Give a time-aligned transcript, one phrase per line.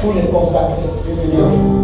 [0.00, 1.81] Tous les consacrés.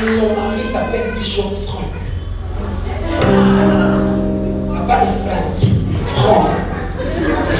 [0.00, 1.90] Son mari s'appelle Bishop Franck.
[3.10, 5.58] Ah, pas de Franck,
[6.14, 6.50] Franck.
[7.42, 7.58] C'est.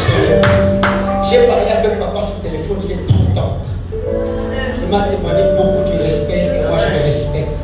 [1.29, 3.57] J'ai parlé avec papa sur le téléphone, il est tout le temps.
[3.93, 7.59] Il m'a demandé beaucoup de respect et moi je le respecte.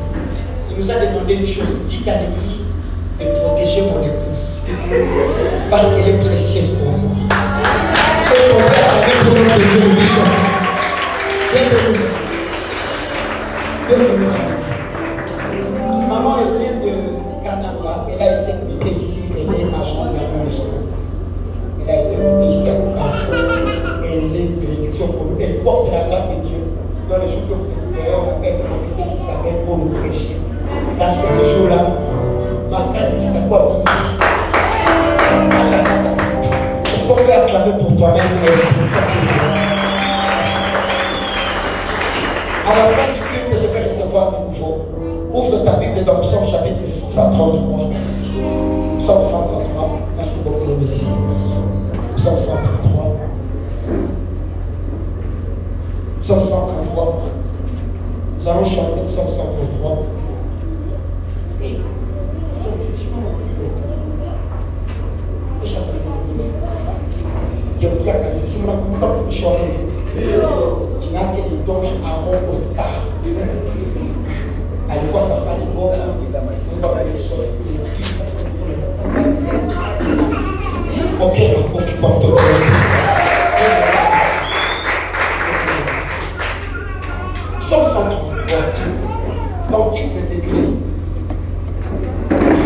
[0.71, 2.75] Il nous a demandé une chose, dites à l'église
[3.21, 4.63] de protéger mon épouse.
[5.71, 6.14] Parce qu'elle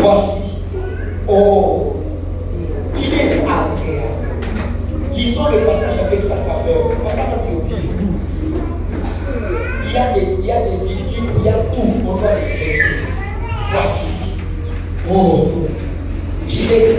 [0.01, 0.41] Voici,
[1.27, 1.97] oh,
[2.95, 3.75] qu'il est agréable.
[5.13, 6.91] Lisons le passage avec sa saveur.
[9.85, 11.81] Il y a des, il y a des virgules, il y a tout.
[12.07, 12.99] On les célébrer.
[13.73, 14.37] Voici,
[15.11, 15.47] oh,
[16.47, 16.98] qu'il est,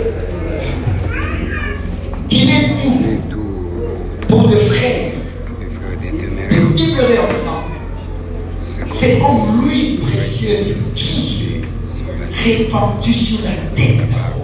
[12.45, 14.41] répandue sur la barbe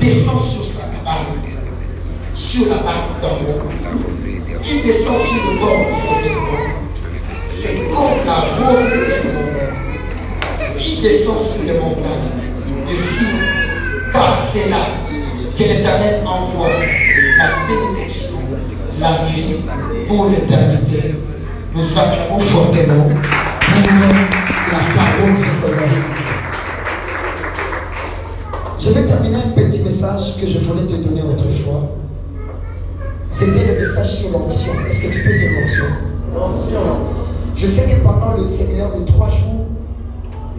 [0.00, 1.26] descend sur sa barbe,
[2.34, 9.06] sur la barbe des qui descend sur le bord de les C'est comme la rosée
[9.06, 12.32] des qui descend sur les montagnes.
[12.88, 13.26] De Sion,
[14.14, 14.78] car c'est là
[15.58, 16.70] que l'Éternel envoie
[17.36, 18.38] la bénédiction,
[18.98, 19.56] la vie
[20.06, 21.16] pour l'éternité.
[21.74, 23.90] Nous acclamons fortement pour
[24.72, 26.17] la parole du Seigneur.
[28.98, 31.94] Je vais terminer un petit message que je voulais te donner autrefois.
[33.30, 34.72] C'était le message sur l'onction.
[34.88, 35.84] Est-ce que tu peux dire l'onction?
[37.54, 39.66] Je sais que pendant le séminaire de trois jours,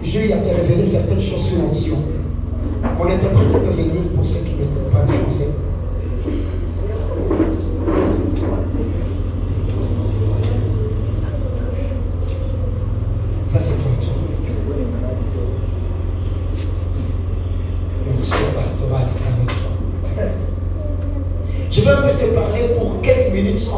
[0.01, 1.97] Dieu a te révélé certaines choses sur l'onction.
[2.97, 5.49] Mon interprète peut venir pour ceux qui ne pas le français.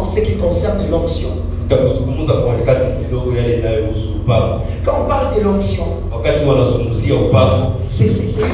[0.01, 1.29] En ce qui concerne l'onction.
[4.83, 5.83] Quand on parle de l'onction,
[7.89, 8.07] c'est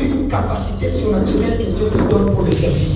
[0.05, 2.87] une capacité surnaturelle que Dieu te donne pour le servir.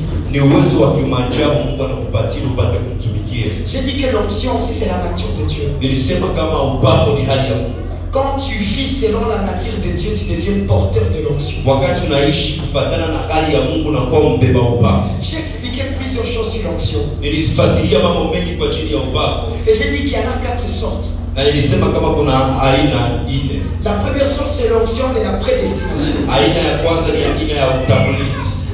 [3.66, 5.64] J'ai dit que l'onction aussi c'est la nature de Dieu.
[8.12, 11.58] Quand tu vis selon la nature de Dieu, tu deviens porteur de l'onction.
[16.26, 17.00] Choses sur l'onction.
[19.68, 21.06] Et j'ai dit qu'il y en a quatre sortes.
[23.84, 26.14] La première sorte, c'est l'onction de la prédestination.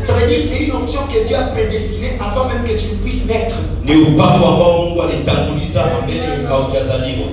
[0.03, 2.87] Ça veut dire que c'est une onction que Dieu a prédestinée avant même que tu
[3.03, 3.55] puisses naître.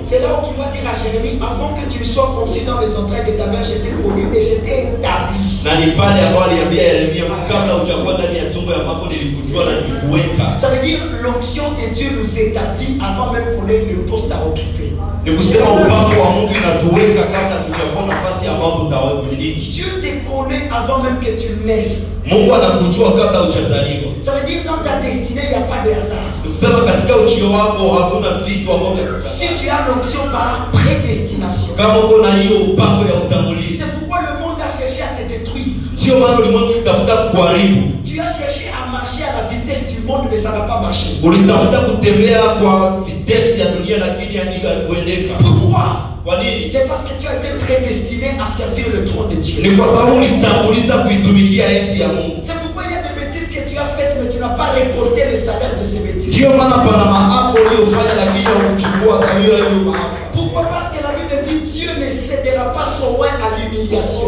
[0.03, 2.95] C'est là où tu vas dire à Jérémie, avant que tu sois conçu dans les
[2.95, 5.39] entrailles de ta mère, j'étais connu et j'étais établi.
[9.09, 10.57] nilikuweka.
[10.57, 14.45] Ça veut dire l'onction de Dieu nous établit avant même qu'on ait le poste à
[14.47, 14.93] occuper.
[19.75, 22.11] Dieu te connaît avant même que tu naisses.
[24.21, 26.19] Ça veut dire dans ta destinée, il n'y a pas de hasard.
[29.23, 31.73] Si tu as l'onction par prédestination,
[33.71, 35.73] c'est pourquoi le monde a cherché à te détruire.
[38.05, 41.17] Tu as cherché à marcher à la vitesse du monde, mais ça n'a pas marché.
[45.39, 46.11] Pourquoi?
[46.71, 49.61] C'est parce que tu as été prédestiné à servir le trône de Dieu.
[52.41, 52.41] Ni
[54.57, 56.33] pas récolté le salaire de ces bêtises.
[60.33, 60.63] Pourquoi?
[60.63, 64.27] Parce que la Bible dit Dieu ne cédera pas son roi à l'humiliation.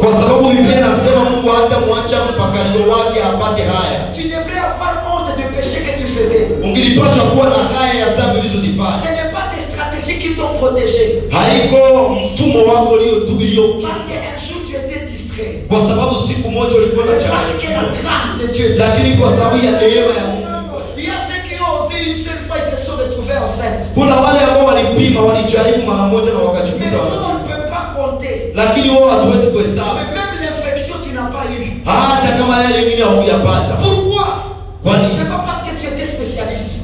[4.13, 6.47] Tu devrais avoir honte du péché que tu faisais.
[9.03, 11.23] Ce n'est pas tes stratégies qui t'ont protégé.
[13.81, 15.65] Parce qu'un jour tu étais distrait.
[16.65, 18.75] Parce que la grâce de Dieu.
[20.97, 23.85] Il y a ceux qui ont osé une seule fois, ils se sont retrouvés enceintes.
[23.95, 24.05] Mais
[26.85, 26.89] ne
[27.47, 28.35] peut pas compter.
[28.55, 28.63] Mais
[30.17, 31.83] même l'infection, tu n'as pas eu.
[33.03, 33.77] haukuyapata.
[33.79, 34.27] Pourquoi?
[34.83, 36.81] C'est pas parce que tu étais spécialiste,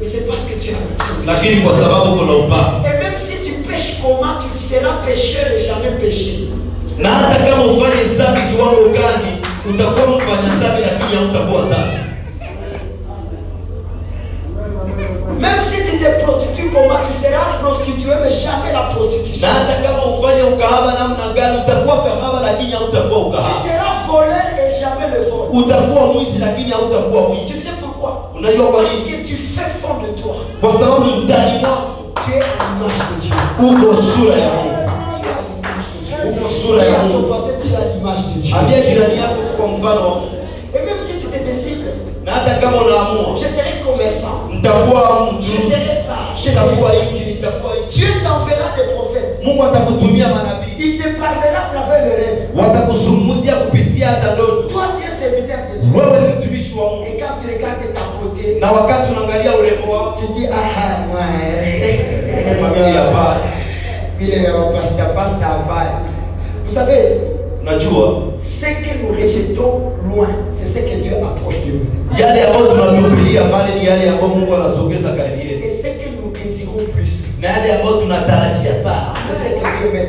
[0.00, 1.14] mais c'est parce que tu as l'onction.
[1.26, 2.86] lakini kwa sababu kuna upako.
[2.86, 4.00] Et même si tu pêches
[4.70, 6.48] tu seras pécheur et jamais péché.
[6.98, 9.40] na hata kama ufanye dhambi kiwango gani,
[9.70, 12.00] utakuwa mfanya dhambi, lakini hautakuwa dhambi.
[15.40, 19.48] Même si tu te prostitues comment, tu seras prostitué, mais jamais la prostitution.
[19.48, 23.54] Na hata kama ufanye ukahaba namna gani, utakuwa kahaba, lakini hautakuwa Tu ukahaba.
[23.64, 25.48] seras voleur et jamais le vol.
[25.64, 27.52] Utakuwa mwizi, lakini hautakuwa Tu mwizi.
[27.56, 28.12] sais pourquoi?
[28.38, 29.10] Unajua kwa Parce nini?
[29.10, 30.34] que tu fais fond de toi.
[30.60, 31.90] Kwa sababu ndani mwako
[32.24, 33.34] Tu es l'image de Dieu.
[33.62, 34.80] uko sura ya Mungu.
[35.20, 36.32] Tu l'image de Dieu.
[36.32, 37.26] Uko sura Dis ya à ton Mungu.
[37.26, 37.76] voisin, tu es?
[37.76, 38.54] À l'image de Dieu.
[38.56, 40.36] Ambia jirani yako kwa mfano wa Mungu.
[40.74, 41.86] Et même si tu te décides,
[42.24, 47.72] na hata kama unaamua je serai commerçant, nitakuwa je serai ça, je serai hiki, nitakuwa
[47.74, 47.90] hiki.
[47.90, 47.96] ça.
[47.96, 49.40] Dieu t'enverra des prophètes.
[49.44, 52.40] Mungu atakutumia manabii, Il te parlera à travers le rêve.
[52.56, 54.62] watakuzungumzia kupitia hata ndoto.
[54.72, 55.90] Toi, tu es serviteur de Dieu.
[55.94, 58.02] Wewe ni mtumishi wa Mungu, Et quand tu regardes ta
[58.60, 63.40] na wakati unaangalia urembo wa titi aha mwae moi, sema mimi hapana.
[64.18, 66.00] vile vya mapasta pasta hapana.
[66.64, 67.02] Vous savez,
[67.64, 72.18] najua ce que nous rejetons loin, c'est ce que Dieu approche de nous.
[72.20, 76.30] yale ambayo tunatupilia mbali ni yale ambayo Mungu anasogeza karibu yetu, Et ce que nous
[76.44, 80.08] désirons plus, na yale ambayo tunatarajia sana c'est ce que Dieu met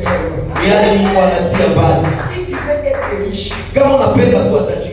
[0.62, 2.14] ni yale Mungu anatia mbali.
[2.16, 4.91] Si tu veux être riche, Kama unapenda kuwa tajiri,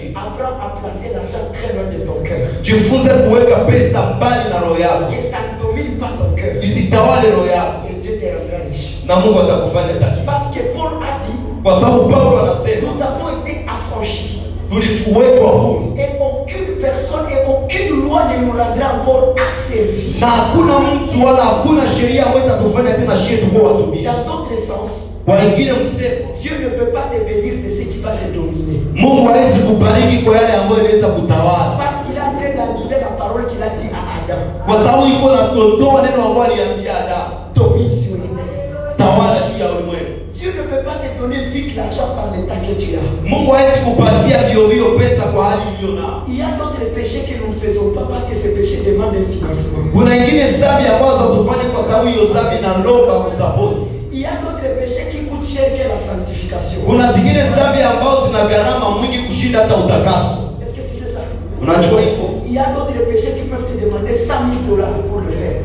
[2.79, 2.83] cœur.
[2.83, 6.63] jifunze kuweka pesa mbali na roho yako, Que ça ne domine pas ton cœur.
[6.63, 8.89] isitawale roho yako, Et Dieu te rendra riche.
[9.07, 13.29] na Mungu atakufanya tajiri, Parce que Paul a dit, kwa sababu Paulo anasema nous avons
[13.41, 14.41] été affranchis.
[14.69, 20.19] tuliwekwa huru Et aucune personne et aucune loi ne nous rendra encore asservis.
[20.21, 24.03] na hakuna mtu wala hakuna sheria ambayo itatufanya tena shie tukuwa watumishi.
[24.03, 27.99] Dans d'autres sens, Kwa wengine msemo, Dieu ne peut pas te bénir de ce qui
[27.99, 28.79] va te dominer.
[28.95, 33.11] Mungu hawezi kubariki kwa yale ambayo inaweza kutawala, Parce qu'il est en train d'annuler la
[33.21, 34.41] parole qu'il a dit à Adam.
[34.69, 38.97] Kwa sababu iko na tondoa neno ambayo aliambia Adamu, Domine sur les terres.
[38.97, 40.13] tawala juu ya ulimwengu.
[40.37, 43.07] Dieu ne peut pas te donner vite l'argent par l'état que tu as.
[43.29, 46.17] Mungu hawezi kupatia mbio mbio pesa kwa hali iliyo nao.
[46.27, 49.17] Il y a d'autres péchés que nous ne faisons pas parce que ces péchés demandent
[49.23, 49.83] un financement.
[49.95, 53.81] Kuna ingine dhambi ambazo hatufanye kwa sababu hiyo dhambi inalomba kusapoti.
[54.15, 56.79] Il y a d'autres péchés qui coûtent cher que la sanctification.
[56.89, 60.31] Kuna zingine dhambi ambazo zina gharama mwingi kushinda hata utakaso.
[60.63, 61.21] Est-ce que tu sais ça?
[61.63, 62.25] Unajua hivyo?
[62.47, 63.68] Il y a d'autres péchés qui peuvent
[64.09, 64.33] te demander 100
[64.65, 65.61] 000 dollars pour le faire.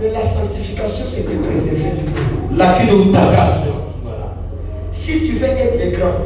[0.00, 2.04] Mais la sanctification, c'est de préserver du
[2.56, 2.64] nao.
[4.92, 6.18] Si tu veux être grand,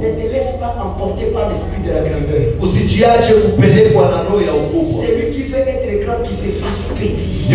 [0.00, 2.60] ne te laisse pas emporter par l'esprit de la grandeur.
[4.84, 7.48] Celui qui veut être grand, qui se fasse petit.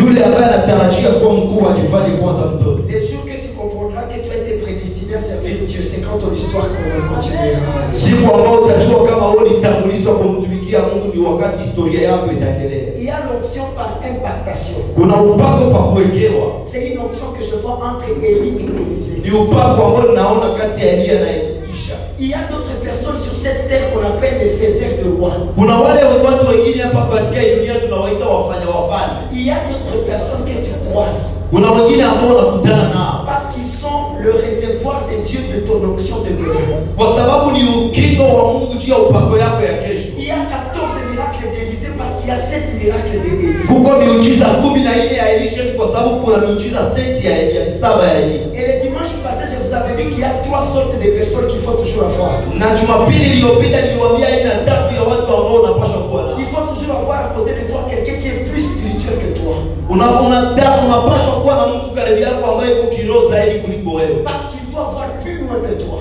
[2.89, 6.17] Les jours que tu comprendras que tu as été prédestiné à servir Dieu, c'est quand
[6.19, 6.67] ton histoire
[7.15, 7.91] continuera.
[7.91, 13.09] siku ambao utajua kama wewe ulitangulizwa kumtumikia mungu ni wakati historia yako itaendelea Il y
[13.09, 14.77] a l'onction par impactation.
[14.95, 19.21] kuna upako pa kuwekewa C'est une onction que je vois entre Élie et Élisée.
[19.23, 23.33] ni upako ambao naona kati ya eliya na elisha Il y a d'autres personnes sur
[23.35, 25.37] cette terre qu'on appelle les faiseurs de rois.
[25.55, 30.05] kuna wale watu wengine hapa katika hii dunia tunawaita wafanya wafalme Il y a d'autres
[30.11, 34.31] personnes que tu croises kuna wengine ambao unakutana nao parce qu'ils sont le
[34.83, 36.83] de Dieu de ton onction de demain.
[36.97, 40.35] kwa sababu ni ukingo wa mungu juu ya upako yako ya kesho Il y a
[40.35, 43.53] 14 miracles d'Élisée parce qu'il y a 7 miracles d'Élie.
[43.67, 47.71] kuko miujiza kumi na nne ya elisha ni kwa sababu kuna miujiza seti ya, ya
[47.81, 50.61] saba ya eliya Et le dimanche passé, je vous avais dit qu'il y a trois
[50.73, 52.31] sortes de personnes qu'il faut toujours avoir.
[52.59, 56.95] na jumapili iliyopita niliwaambia aina tatu ya watu ambao unapaswa kuwa nao Il faut toujours
[57.01, 59.55] avoir à côté de toi quelqu'un qui est plus spirituel que toi.
[59.89, 60.51] Una- una-
[60.87, 64.87] unapaswa kuwa na mtu karibu yako ambaye iko kiroho zaidi kuliko wewe Parce qu'il doit
[64.93, 65.97] voir plus loin que toi.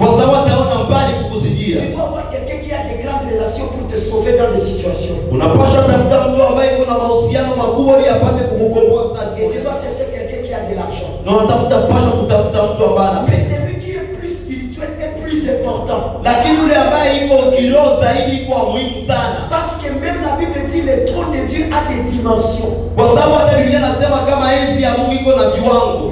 [1.81, 5.17] Tu dois avoir quelqu'un qui a des grandes relations pour te sauver dans des situations.
[9.39, 11.11] Et tu dois chercher quelqu'un qui a de l'argent.
[13.29, 16.21] Mais celui qui est plus spirituel est plus important.
[19.51, 22.73] Parce que même la Bible dit le trône de Dieu a des dimensions.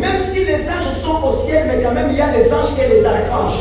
[0.00, 2.72] Même si les anges sont au ciel, mais quand même il y a les anges
[2.82, 3.60] et les archanges.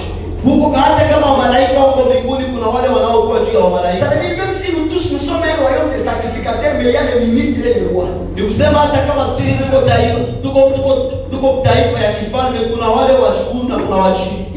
[3.99, 6.93] Ça veut dire même si nous tous nous sommes un royaume de sacrificateurs, mais il
[6.93, 8.07] y a les ministres et les rois.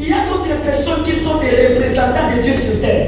[0.05, 3.07] Il y a d'autres personnes qui sont des représentants de Dieu sur terre.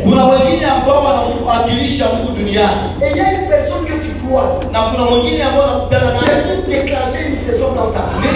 [3.01, 4.61] Et il y a une personne que tu croises.
[6.25, 8.27] C'est pour déclencher une saison dans ta vie.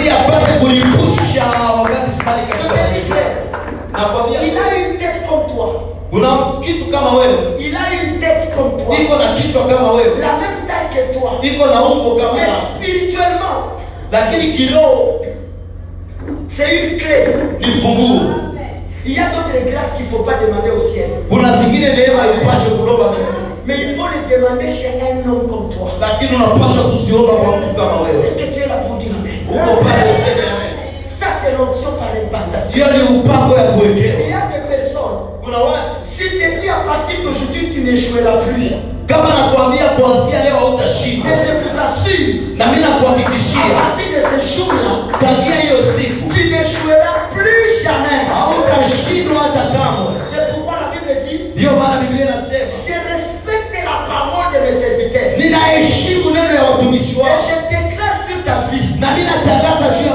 [2.52, 3.00] Je te dis,
[4.46, 5.66] il a une tête comme toi.
[7.58, 8.94] Il a une tête comme toi.
[10.20, 11.38] La même taille que toi.
[12.34, 13.56] Mais spirituellement,
[16.48, 17.20] c'est une clé.
[19.06, 21.10] Il y a d'autres grâces qu'il ne faut pas demander au ciel.
[23.66, 25.92] Mais il faut les demander chez un homme comme toi.
[28.24, 29.12] Est-ce que tu es là pour dire
[29.50, 30.70] Amen?
[31.06, 32.22] Ça, c'est l'onction par ya
[32.72, 32.88] Il y a
[34.48, 35.20] des personnes,
[36.04, 38.72] si tu dis à partir d'aujourd'hui, tu n'échoueras plus.
[39.06, 41.28] kama nakwambia kuanzia leo hautashinda.
[41.28, 46.30] Mais je vous assure, na à nakuhakikishia partir de ce jour-là, tangia hiyo siku
[48.74, 54.52] hata kamwe C'est pourquoi la Bible dit ndiyo maana biblia inasema Je respecte la parole
[54.54, 55.38] de mes serviteurs.
[55.38, 60.09] ninaheshimu neno ya watumishi Et je déclare sur ta vie na mi natangaza juu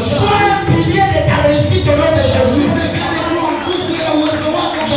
[0.00, 2.68] chako un pilier de ta réussite au nom de Jésus.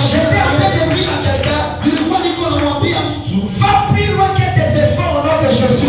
[0.10, 1.62] J'étais en train de dire à quelqu'un
[3.60, 5.88] Va plus loin que tes efforts au nom de Jésus.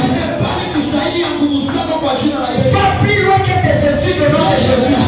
[2.73, 5.03] Va plus loin que tes études au nom de Jésus.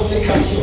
[0.00, 0.60] consécration.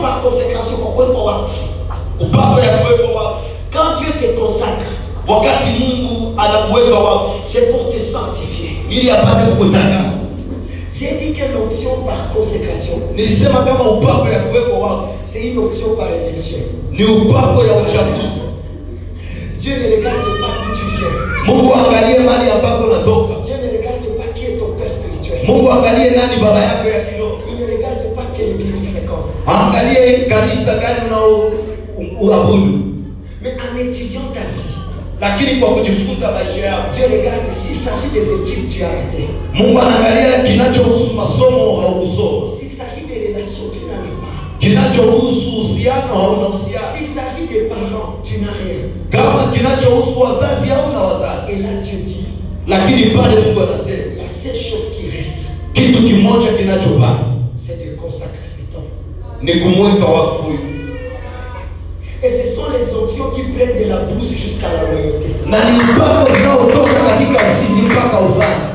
[0.00, 0.76] par consécration.
[3.72, 4.90] Quand Dieu te consacre,
[7.44, 8.78] c'est pour te sanctifier.
[8.90, 9.52] Il n'y a pas de.
[10.92, 12.94] J'ai dit que l'onction par consécration.
[15.24, 16.58] C'est une onction par élection.
[19.60, 20.31] Dieu ne regarde
[26.26, 27.38] nani baba yako ya kiroho.
[29.46, 31.00] Angalie kanisa gani
[32.20, 32.78] unaabudu.
[33.42, 33.54] Mais
[35.20, 36.94] lakini kwa kujifunza maisha yako.
[39.54, 42.46] Mungu anaangalia kinachohusu masomo haukusoma.
[44.58, 46.86] Kinachohusu uhusiano hauna uhusiano.
[49.52, 51.52] Kinachohusu wazazi hauna wazazi.
[52.66, 53.91] Lakini pale Mungu anasema
[57.56, 58.86] c'est de consacrer cet temps.
[62.24, 65.28] Et ce sont les options qui prennent de la bourse jusqu'à la loyauté.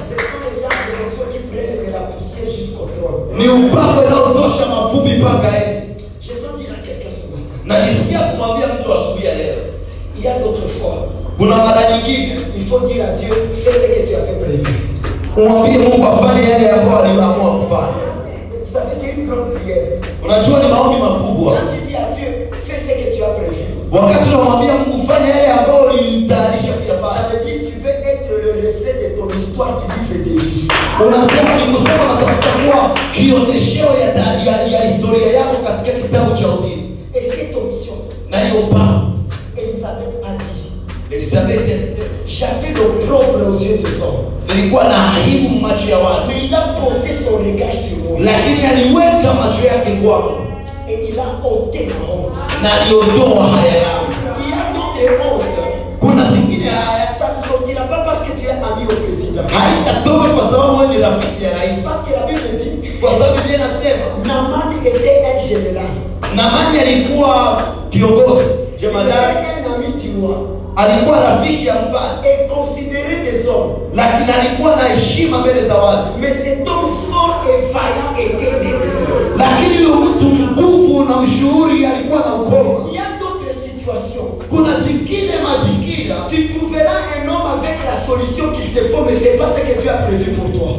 [0.09, 3.37] Ce sont les gens qui prennent de la poussière jusqu'au trône.
[6.21, 7.57] Je sens dire à quelqu'un ce matin.
[10.17, 11.09] Il y a d'autres formes.
[12.57, 14.73] Il faut dire à Dieu, fais ce que tu avais prévu.
[20.23, 24.01] Quand tu dis à Dieu, fais ce que tu as Unajua ni maombi makubwa.
[24.01, 27.17] Wakati unamwambia Mungu fanya yale ambayo ulitayarisha kuyafanya.
[31.07, 34.06] Unasema ni kusema natafuta kuwa kionyesheo ya
[52.67, 54.11] naliondoa haya yangu.
[55.99, 56.65] Kuna zingine
[60.35, 61.83] kwa sababu wewe ni rafiki ya rais.
[63.01, 64.05] Kwa sababu biblia inasema
[66.35, 68.45] namani alikuwa kiongozi
[68.81, 69.35] jemadari.
[70.75, 72.27] Alikuwa rafiki ya mfalme.
[73.95, 76.07] Lakini alikuwa na heshima mbele za watu.
[88.17, 90.69] solution qu'il te faut, mais ce pas ce que Dieu a prévu pour toi.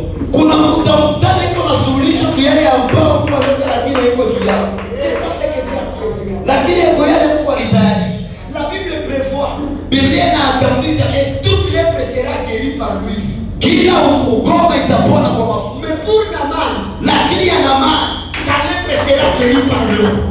[4.95, 6.35] C'est pas ce que Dieu a prévu.
[6.47, 6.57] La
[8.71, 9.51] Bible prévoit
[9.91, 13.19] que toute lèpre sera guérie par lui.
[15.81, 16.43] Mais pour la
[17.63, 17.93] Naman,
[18.33, 20.28] sa lèpre sera guérie par l'eau.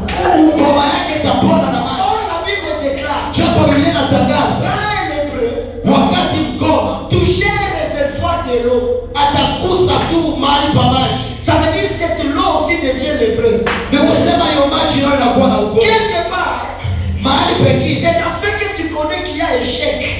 [11.39, 13.63] Ça veut dire cette eau aussi devient lépreuse.
[13.91, 16.67] Mais vous savez, il maji là, il y a quoi là Quelque part.
[17.89, 20.16] C'est dans ce que tu connais qu'il y a échec.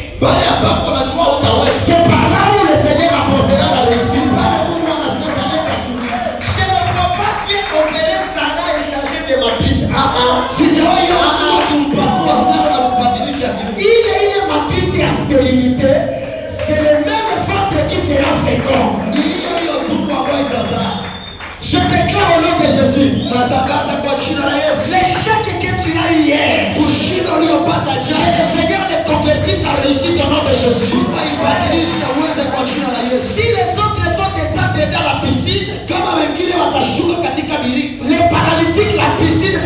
[29.54, 30.94] ça réussit au nom de Jésus.
[33.18, 35.68] Si les autres font descendre dans la piscine,
[38.04, 39.60] les paralytiques, la piscine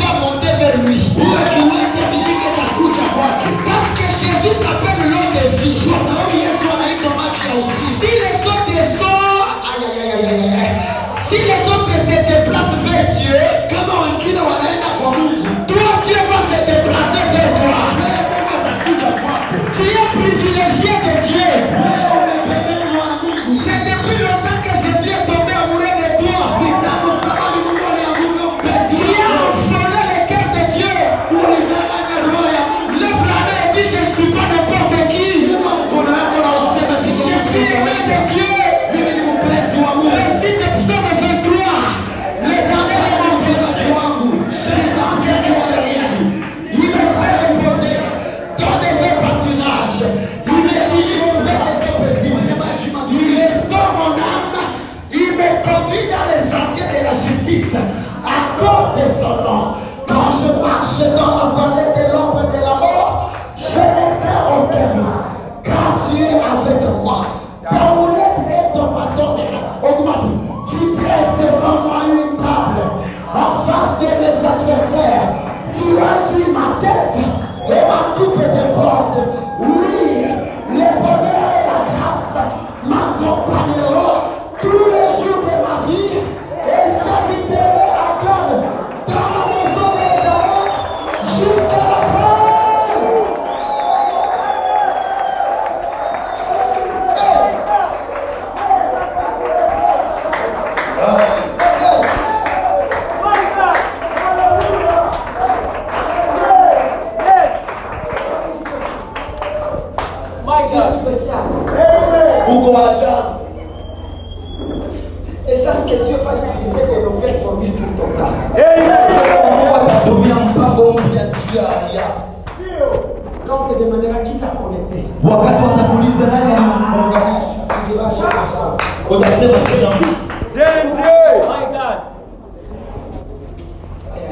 [129.41, 129.49] aïe,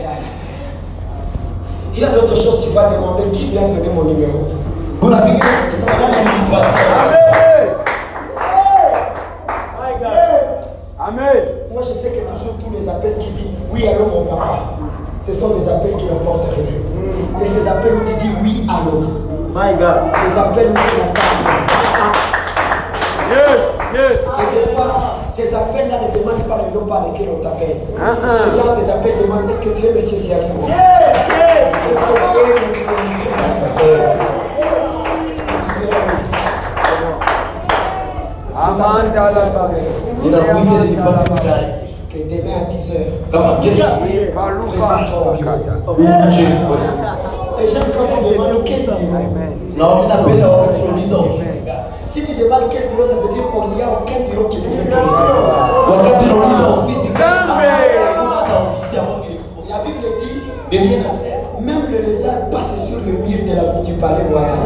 [0.05, 0.23] aïe.
[1.95, 4.47] Il y a d'autres choses, tu vas demander qui vient donner mon numéro?
[5.01, 5.39] Unafikiri
[5.85, 7.29] nani alinipatia?
[11.71, 14.77] Moi, je sais que toujours tous les appels qui disent oui, allô, mon papa,
[15.21, 17.43] ce sont des appels qui ne portent rien.
[17.43, 19.07] Et ces appels où tu dis oui, allô,
[19.55, 21.18] les appels où tu
[25.39, 27.77] ces appels-là ne demandent pas le nom par lequel on t'appelle.
[27.95, 30.69] Ce genre des appels demandent est-ce que tu es monsieur Est-ce que tu es monsieur.
[42.09, 43.85] Que demain à 10h, Kama kesho
[44.67, 45.21] présente-toi
[45.87, 46.27] au bureau.
[46.27, 46.43] uje.
[47.61, 48.97] Et j'aime quand tu demandes quel bureau.
[49.77, 51.58] Na mimi napenda wakati unauliza ofisi gani.
[52.09, 54.67] Si tu demandes quel bureau, ça veut dire qu'il n'y a aucun bureau qui te
[54.67, 55.69] recevoir.
[55.91, 56.25] Wakati
[56.79, 57.09] ofisi.
[59.69, 60.41] La Bible dit
[61.61, 64.57] Même le lézard passe sur le mur de la, du palais royal.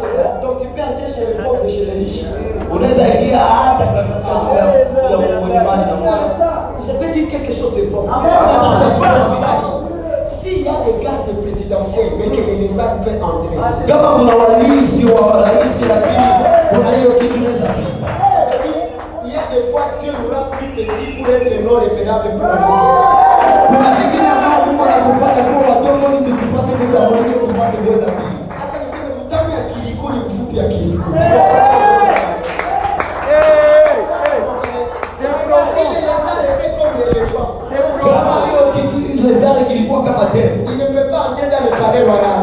[0.00, 0.40] lézard.
[0.40, 2.24] Donc, tu peux entrer chez les pauvres et chez les riches.
[6.86, 8.06] Je vais dire quelque chose de bon.
[11.68, 13.56] Mais que les lézards peuvent entrer,
[13.88, 16.26] Kama kuna walinzi wa rais lakini
[16.70, 18.04] kuna hiyo kitu inaweza pita.
[18.04, 18.84] ça veut dire
[19.24, 22.44] il y a des fois Dieu nous rend plus petits pour être non repérable pour
[22.46, 23.16] un enfant.
[23.68, 28.36] Kuna vingine ambao Mungu anakufanya kuwa wadogo ili tusipate kutambulika tupate kwenda mbili.
[28.62, 31.04] Acha niseme mtamu ya kiliko ni mfupi ya kiliko.
[35.72, 37.50] Si les lézards étaient comme l'éléphant,
[38.00, 40.70] Kama hiyo kitu lezari kilikuwa kama tembo.
[41.96, 42.33] Il ne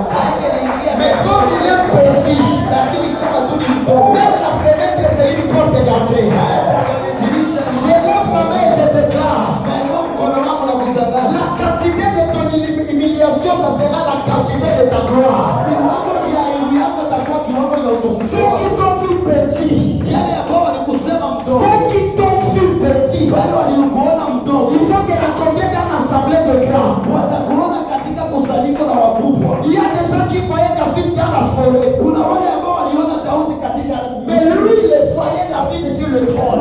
[35.62, 36.60] David sur le trône.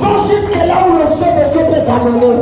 [0.00, 2.34] Va jusque là où le chef de Dieu peut t'amener.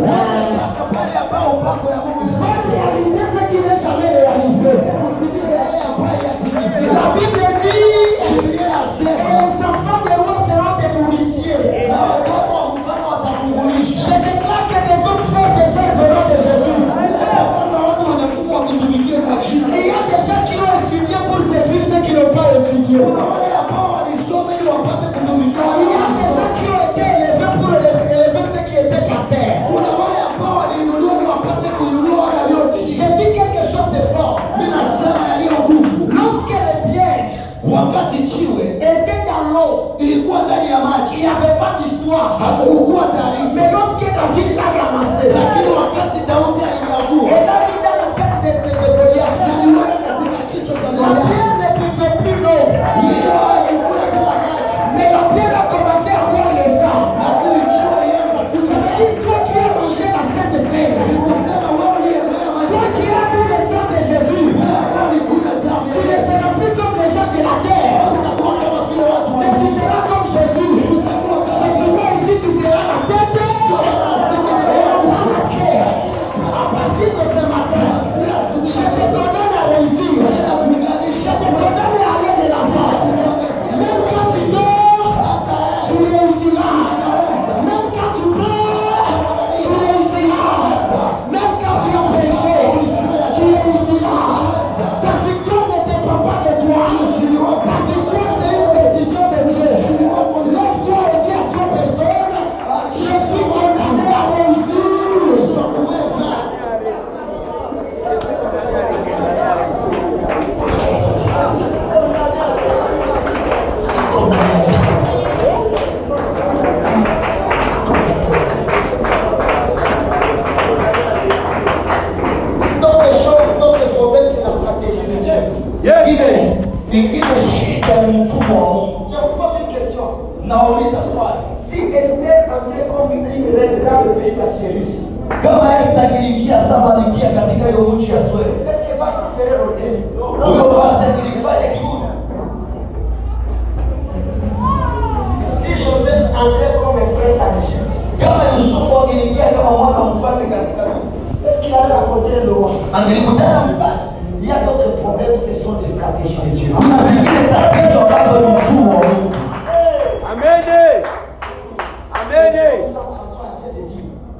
[1.61, 4.73] Va réaliser ce qu'il n'est jamais réalisé.
[6.93, 7.91] La Bible dit
[9.01, 11.61] les enfants des rois seront des nourriciers.
[13.97, 16.81] Je déclare que des hommes forts te serviront de Jésus.
[19.73, 22.49] Et il y a des gens qui ont étudié pour servir ceux qui n'ont pas
[22.59, 22.99] étudié.
[24.61, 25.00] Kuna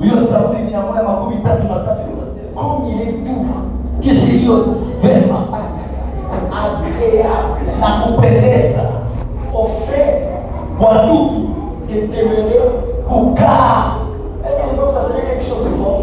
[0.01, 2.11] hiyo saburi mia moja makumi tatu na tatu
[2.55, 3.47] comme il est doux,
[4.03, 4.65] iliyo
[5.03, 5.39] vema
[6.51, 7.73] agréable.
[7.81, 8.83] Na kupendeza
[10.79, 11.49] kwa ndugu
[13.09, 13.85] kukaa
[14.47, 16.03] Est-ce que vous serait quelque chose de fort?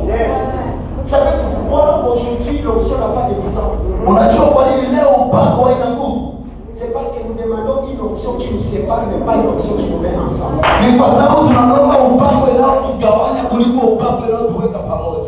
[1.03, 3.81] Vous savez pourquoi aujourd'hui l'onction n'a pas de puissance
[6.71, 9.89] C'est parce que nous demandons une onction qui nous sépare, mais pas une onction qui
[9.89, 10.61] nous met ensemble.
[13.57, 15.26] Kuliko upako inayotuweka pamoja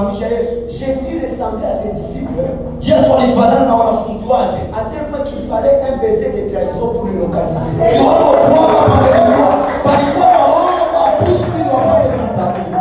[0.00, 2.48] yesu Jésus ressemblait à ses disciples
[2.80, 7.04] yesu alifanana na wanafunzi wake à tel point qu'il fallait un baiser de trahison pour
[7.04, 7.76] le localiser.
[7.92, 9.48] kiwango kwamba palikuwa
[9.84, 12.80] palikuwa waona mapusi ili wapate kumtambua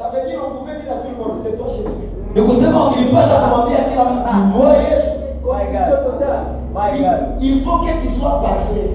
[0.00, 1.94] Ça veut dire qu'on pouvait dire à tout le monde, c'est toi Jésus.
[2.34, 5.10] ni kusema ukilipasha kumwambia kila mtu wewe yesu
[5.44, 5.90] My God.
[6.74, 7.20] My God.
[7.40, 8.90] Il, il faut que tu sois parfait.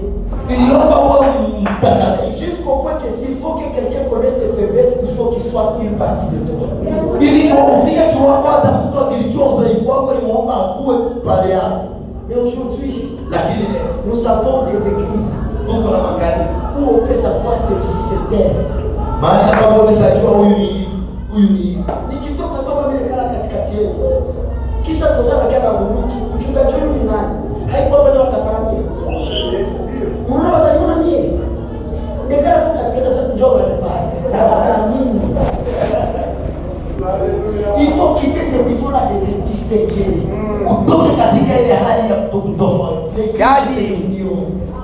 [0.48, 1.26] iliomba uwe
[1.60, 5.74] mtakatifu Jusqu'au point que s'il faut que quelqu'un connaisse tes faiblesses, il faut qu'il soit
[5.82, 6.66] une partie de toi.
[7.20, 11.78] ili kwa ufike kiwango hata mtu akilijua udhaifu wako limuomba akuwe pale yako
[12.28, 15.28] Mais aujourd'hui, lakini leo nous avons des églises
[15.66, 18.56] tuko na makanisa où on peut savoir celui-ci c'est terre.
[19.20, 20.88] Mahali ambapo nitajua huyu ni hivi
[21.34, 23.94] huyu ni hivi nikitoka toka mimi nikala katikati yenu.
[24.82, 27.34] Kisha soja nakia bunduki mchungaji wenu ni nani?
[27.72, 28.80] Haikuwa pale wakaparamia
[30.28, 31.32] mnaona wataniona mie?
[32.28, 34.06] Nikala tu katikati sasa njoo bwana pale.
[34.90, 35.20] Mimi
[37.78, 40.12] il faut quitter ce niveau là de se distinguer
[40.70, 44.36] utoke katika ile hali ya kutokutofauti l'église c'est l'union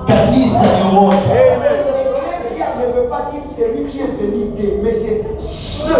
[0.07, 1.72] kanisa ni moja L'Ecclésia ne veut
[3.23, 5.93] pas dire celui qui est venu d'eux, mais c'est ceux.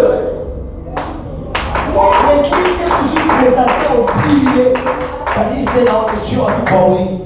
[1.94, 4.72] L'église est toujours présentée au pilier?
[6.28, 7.20] tu kwa wingi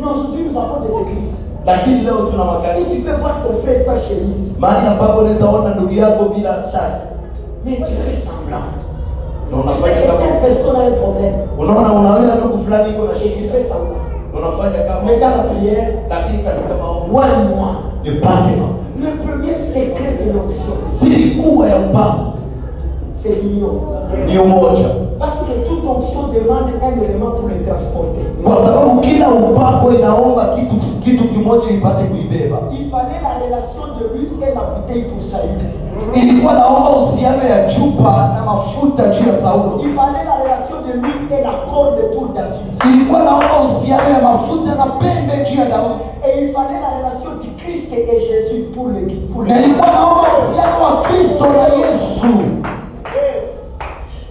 [0.00, 1.32] Mais aujourd'hui, nous avons des églises.
[1.66, 5.46] lakini leo tuna Et makanisa tu peux voir ton frère sans chemise, mahali ambapo unaweza
[5.48, 7.00] ona ndugu yako bila shati
[7.64, 8.70] mais tu fais semblant.
[9.50, 11.34] na unafanya telle personne a un problème.
[11.58, 14.02] Unaona unaweza ndugu fulani iko na et tu fais semblant.
[14.34, 17.10] unafanya kama Mais dans la prière, lakini katika maombi
[18.06, 22.38] Le premier secret de l'onction, ya upako
[23.14, 23.80] c'est l'union.
[24.28, 24.86] ni umoja
[25.18, 28.22] Parce que toute onction demande un élément pour le transporter.
[28.44, 34.04] kwa sababu kila upako inaomba kitu kitu kimoja ipate kuibeba Il fallait la relation de
[34.14, 35.60] l'huile et la bouteille pour Saül.
[36.14, 40.92] ilikuwa naomba uhusiano ya chupa na mafuta juu ya saulo Il fallait la relation de
[41.00, 42.94] l'huile et la corde pour David.
[42.94, 47.30] ilikuwa naomba uhusiano ya mafuta na pembe juu ya daudi Et il fallait la relation
[47.42, 50.28] du Christ et Jésus pour naomba
[50.80, 52.26] wa kristo na yesu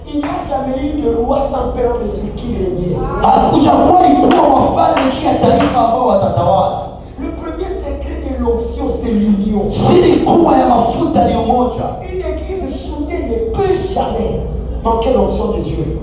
[0.07, 2.95] Il n'y a jamais eu de roi sans peuple sur qui régner.
[3.21, 6.87] hakuchakuwa ikuwa wafalme juu ya taifa ambao watatawala
[7.19, 9.69] Le premier secret de l'onction, c'est l'union.
[9.69, 14.39] siri kubwa ya mafuta ni umoja Une église soudée ne peut jamais
[14.83, 15.99] manquer l'onction de Dieu.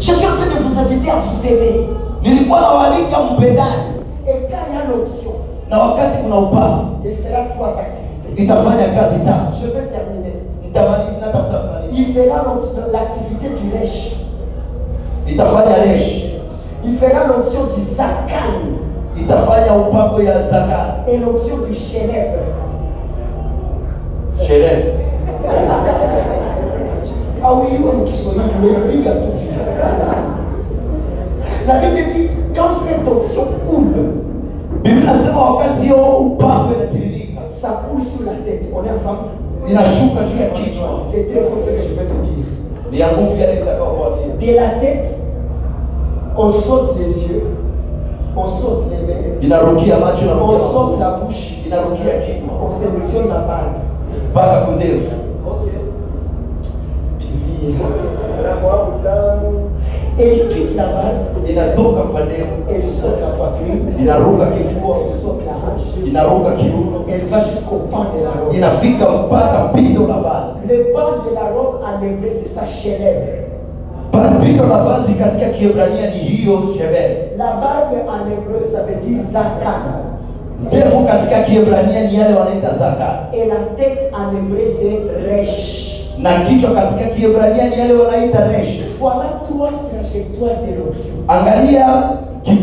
[0.00, 1.88] Je suis en train de vous inviter à vous aimer.
[2.22, 2.60] nilikuwa
[4.30, 5.32] Et quand il y a l'onction,
[7.04, 8.30] il fera trois activités.
[8.36, 10.36] Je vais terminer.
[11.92, 12.44] Il fera
[12.92, 14.16] l'activité du reshi
[16.84, 18.54] Il fera l'onction du zakan
[21.08, 22.38] et l'onction du chénèbre.
[24.40, 24.94] sherehe
[27.42, 28.14] Ah oui, oui, qui
[28.62, 29.32] les pics à tout.
[31.66, 34.19] La Bible dit, quand cette onction coule,
[34.82, 38.68] biblia nasema wakati hiyo upako inatiririka ça coule sur la tête.
[38.74, 39.28] On est ensemble
[39.68, 42.46] inashuka juu ya kichwa C'est très fort ce que je vais te dire.
[42.92, 44.26] ni ya nguvu yale nitakayokuambia.
[44.40, 45.14] De la tête,
[46.36, 47.42] on saute les yeux,
[48.36, 53.28] on saute les mains, Inarukia macho na on saute la bouche, inarukia kinywa on sélectionne
[53.28, 53.76] la barbe.
[54.30, 55.00] mpaka kundevu,
[57.18, 57.74] Puis,
[60.22, 65.44] elle quitte la barbe, inatoka kwa ndevu, elle saute la poitrine, inaruka kifua, elle saute
[65.46, 68.56] la hanche, inaruka kiuno, elle va jusqu'au pan de la robe.
[68.56, 70.58] inafika mpaka pindo la vazi.
[70.68, 73.16] Le pan de la robe en hébreu, c'est ça, chelem.
[74.40, 77.16] Pindo la vazi katika Kiebrania ni hiyo shebele.
[77.36, 79.82] La barbe en hébreu, ça veut dire zakan.
[80.66, 85.89] Ndevu katika Kiebrania ni yale wanaita zaka, Et la tête en hébreu, c'est resh.
[86.22, 88.80] Na kichwa katika Kiebrania ni yale wanaita resh.
[89.00, 91.14] Voilà trois trajectoires de l'onction.
[91.28, 92.02] Angalia
[92.42, 92.58] ki-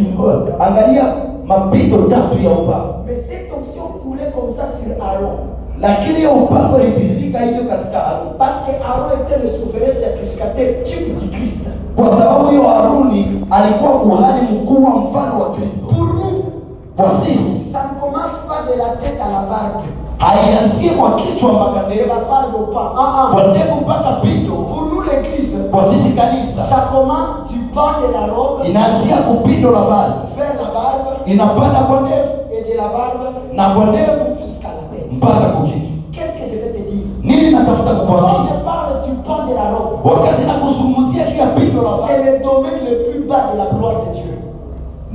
[0.59, 1.03] angalia
[1.45, 5.37] mapito tatu ya upako, Mais cette onction coulait comme ça sur Aaron.
[5.81, 11.15] lakini hiyo upako ilitiririka hivyo katika Haruni, Parce que Aaron était le souverain sacrificateur type
[11.19, 11.67] du Christ.
[11.95, 15.85] kwa sababu hiyo Haruni alikuwa kuhani mkuu wa mfano wa Kristo.
[15.89, 16.43] Pour nous,
[16.95, 19.81] Kwa sisi ça ne commence pas de la tête à la barbe,
[20.17, 21.95] haianzie kwa kichwa barbe
[22.55, 22.91] au pas.
[22.99, 23.27] Ah, ah.
[23.33, 24.53] kwa ndevu mpaka pindo.
[24.53, 29.71] Pour nous, l'église, Kwa sisi kanisa ça commence du pan de la robe inaanzia kupindo
[29.71, 34.23] la vazi, vers la barbe inapanda kwa ndevu et de la barbe na kwa ndevu
[34.45, 35.11] jusqu'à la tête.
[35.11, 35.91] mpaka kwa kichwa.
[36.11, 37.05] Qu'est-ce que je vais te dire?
[37.23, 38.39] Nini natafuta Quand kukwambia?
[38.49, 42.23] je parle du pan de la robe, Wakati nakuzungumzia juu ya pindo la vazi, c'est
[42.31, 44.36] le domaine le plus bas de la gloire de Dieu.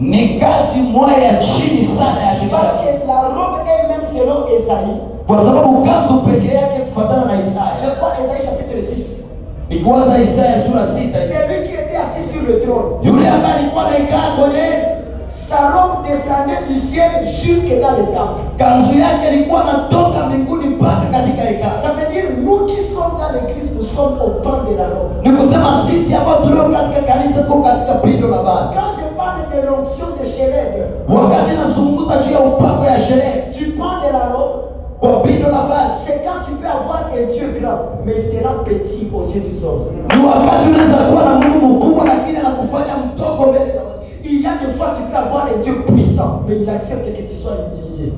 [0.02, 5.36] Ni kazi moja ya chini sana ya Parce que la robe elle-même, selon Esaïe, kwa
[5.36, 9.22] sababu kanzu peke yake kufuatana na je crois Esaïe chapitre 6,
[9.70, 12.98] nikiwaza Isaya sura qui était assis sur le trône.
[13.02, 14.66] yule ambaye alikuwa anaikaa kwenye
[15.48, 17.10] Sa robe descendait du ciel
[17.42, 18.40] jusque dans le temple.
[18.58, 21.76] kanzu yake ilikuwa natoka mbinguni mpaka katika hekalu.
[21.82, 25.12] Ça veut dire, nous qui sommes dans l'église, nous sommes au pan de la robe.
[25.24, 28.68] Ni kusema sisi ambao tulio katika kanisa tuko katika pindo la vazi.
[28.76, 29.04] Quand je
[29.54, 34.24] de l'onction de célèbre, Wakati nazungumza juu ya upako ya sherehe du pan de la
[34.34, 34.62] robe,
[36.04, 39.40] c'est quand tu peux avoir un Dieu grand, mais il te rend petit aux yeux
[39.50, 39.86] des hommes.
[40.16, 44.02] ni wakati unaweza kuwa na Mungu mkubwa lakini anakufanya mdogo mbele za wengine.
[44.24, 47.22] Il y a des fois tu peux avoir un Dieu puissant, mais il accepte que
[47.22, 48.12] tu sois humilié.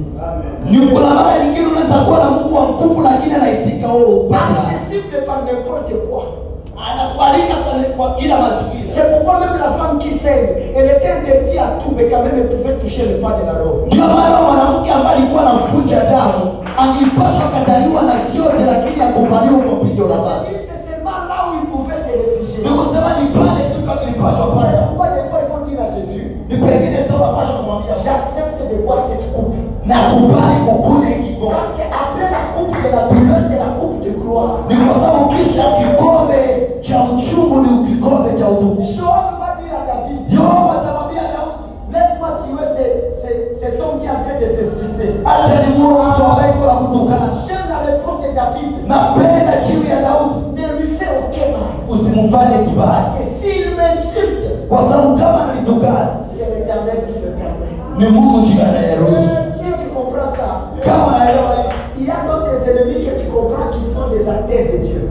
[0.71, 4.59] Ni kuna mara nyingine unaweza kuwa na Mungu wa nguvu lakini anaitika wewe upande.
[4.61, 6.23] Accessible par n'importe quoi.
[8.89, 12.35] C'est pourquoi même la femme qui saigne, elle était interdite à tout, mais quand même
[12.37, 13.89] elle pouvait toucher le pas de la robe.
[20.69, 22.61] C'est seulement là où il pouvait se réfugier.
[24.63, 26.37] C'est pourquoi des fois il faut dire à Jésus,
[28.05, 29.55] j'accepte de boire cette coupe.
[31.51, 32.89] Parce qu'après la coupe de
[57.99, 59.29] ni Mungu tu anayeruhusu.
[59.59, 63.69] Si tu comprends ça, Kama unaelewa hivi, il y a d'autres ennemis que tu comprends
[63.71, 65.04] qui sont des acteurs de Dieu.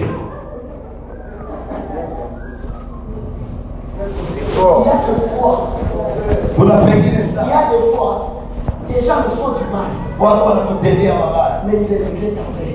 [0.00, 0.38] Ya mwanamke.
[4.00, 5.68] Il y a des fois,
[6.56, 8.12] Kuna pengine il y a des fois,
[8.88, 9.90] des gens me font du mal,
[11.66, 12.72] mais ils le regrettent après.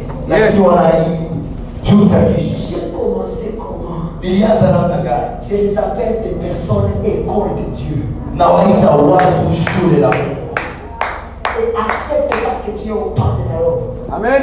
[1.95, 4.03] J'ai commencé comment?
[4.21, 7.99] Je les appelle des personnes écoles de Dieu.
[9.51, 10.43] shule la Mungu.
[12.65, 13.82] que tu es au pas de la robe.
[14.11, 14.41] Amen.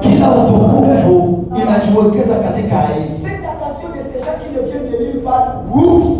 [0.00, 3.14] Kila utukufu inajiwekeza katika aibu.
[3.22, 5.46] Faites attention de ces gens qui ne viennent de nulle part.
[5.74, 6.18] Oups!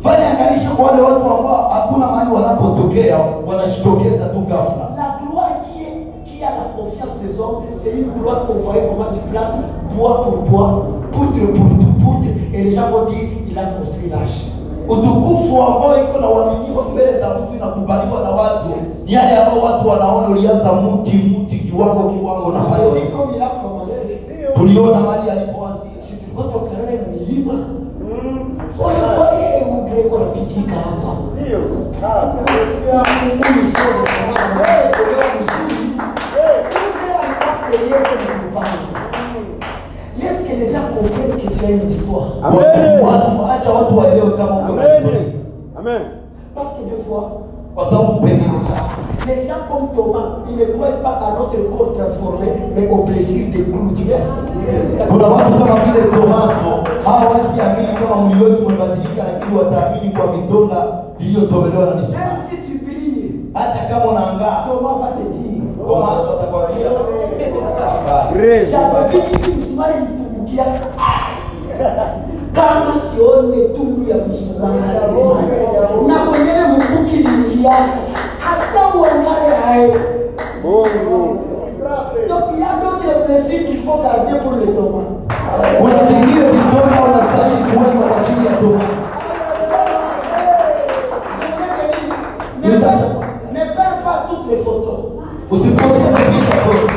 [0.00, 4.88] Fanya angalisho kwa wale watu ambao hakuna mahali wanapotokea wanajitokeza tu ghafla.
[4.96, 8.86] La gloire qui, est, qui a la confiance des hommes, c'est une gloire qu'on voyait
[8.88, 9.58] comment tu places
[9.96, 11.68] bois pour bois, poutre pour
[12.04, 14.40] poutre, et les gens vont dire il a construit l'arche.
[14.88, 18.64] Utukufu ambao iko na uaminifu mbele za mtu inakubaliwa na watu.
[19.06, 22.52] Ni yale ambao watu wanaona ulianza mti mti kiwango kiwango.
[22.52, 22.90] Na On a hayo.
[22.90, 24.18] vu comme il a commencé.
[24.56, 25.90] Tuliona mahali alipoanzia.
[26.02, 27.52] Si tulikuwa tunaona milima
[28.78, 31.14] ulivoye ugreko napikika hapa?
[33.34, 35.88] Mungu sio kama wewe kwa mzuri
[40.48, 42.28] que les gens comprennent que tu as une histoire
[45.78, 46.02] Amen.
[46.54, 47.42] Parce que des fois,
[49.26, 53.52] les gens comme Thomas, ils ne croient pas à notre corps transformé, mais au plaisir
[53.52, 54.32] des clous du Christ.
[55.08, 56.72] kuna watu kama vile Tomaso
[57.04, 60.76] hawasiamini kama mwili wetu umebadilika, lakini wataamini kwa vidonda
[61.18, 62.24] vilivyotolewa na misumari.
[62.24, 68.32] Même si tu brilles, Hata kama unaangaa, Thomas va te dire Tomaso atakwambia hapana.
[68.32, 68.70] Grace.
[68.70, 69.94] J'avais vu ici msumari
[70.48, 70.64] ilitumbukia
[72.52, 74.82] kama sione tundu ya msumari
[76.06, 77.98] na kwenyewe mkuki lingiaka
[78.40, 79.94] hata uangale hayo.
[80.62, 81.38] Mungu.
[82.28, 85.18] donc il y a d'autres principes qu'il faut garder pour les tomates
[85.78, 88.78] Kuna vingine vidonda unastahili kuweka kwa ajili ya dire,
[92.62, 93.08] ne perds,
[93.52, 94.98] ne perds pas toutes les photos
[95.50, 96.92] Usipoteze picha zote.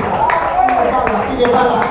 [1.28, 1.91] tu n'es pas là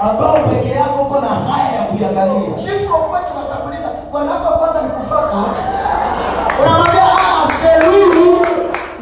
[0.00, 2.50] ambao peke yako uko na haya ya kuiangalia.
[2.56, 5.36] jusqu'au point que watakuuliza wanako kwanza ni kufaka
[6.62, 8.00] unamwambia ah c'est lui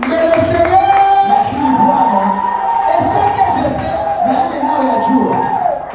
[0.08, 0.80] mais le Seigneur
[1.30, 2.22] Lakini Bwana
[2.92, 3.94] et ce que je sais
[4.32, 5.36] yale nayo yajua.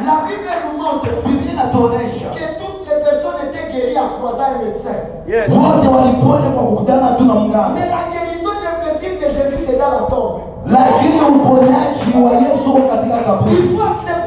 [0.07, 4.65] la Bible nous montre Biblia inatuonesha que toutes les personnes étaient guéries en croisant un
[4.65, 4.97] médecin
[5.27, 5.49] Yes.
[5.51, 8.53] wote waliponya kwa kukutana tu na mganga, mais la guérison
[9.21, 13.55] de Jésus c'est dans la tombe lakini uponyaji wa Yesu uko katika il kaburi.
[13.55, 14.22] faut accepter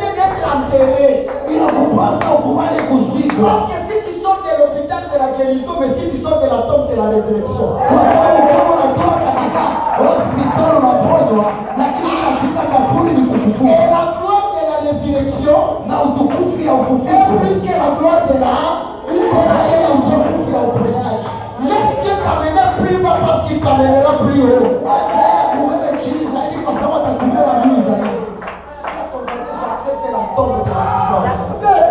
[0.46, 5.74] d'être enterré Inakupasa ukubali kuzikwa, parce que si tu sors de l'hôpital c'est la guérison
[5.80, 7.66] mais si tu sors de la tombe c'est la résurrection.
[7.88, 9.62] Kwa sababu kama unatoka katika
[10.02, 11.46] hospitali unaponywa,
[11.78, 13.22] lakini katika kaburi ni
[13.70, 18.22] et la gloire de la résurrection na utukufu ya est ufufuko plus que la gloire
[18.28, 18.54] de la
[19.82, 21.26] ya utukufu ya uponyaji.
[21.68, 24.66] Laisse Dieu t'amener plus bas parce qu'il t'amènera plus haut.
[29.86, 31.42] Voisin, j'accepte la tombe de la souffrance.